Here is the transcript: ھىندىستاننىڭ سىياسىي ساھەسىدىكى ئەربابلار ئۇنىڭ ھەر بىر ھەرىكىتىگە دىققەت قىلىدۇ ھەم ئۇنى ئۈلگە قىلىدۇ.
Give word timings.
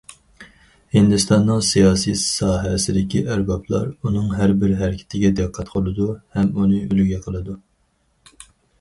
ھىندىستاننىڭ 0.95 1.59
سىياسىي 1.67 2.15
ساھەسىدىكى 2.21 3.23
ئەربابلار 3.35 3.87
ئۇنىڭ 3.93 4.35
ھەر 4.41 4.57
بىر 4.65 4.75
ھەرىكىتىگە 4.83 5.35
دىققەت 5.43 5.73
قىلىدۇ 5.77 6.11
ھەم 6.41 6.53
ئۇنى 6.61 6.85
ئۈلگە 6.91 7.25
قىلىدۇ. 7.29 7.61